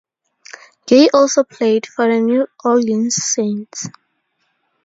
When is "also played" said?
1.13-1.85